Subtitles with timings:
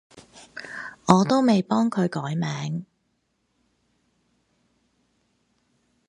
[1.05, 2.87] 我都未幫佢改名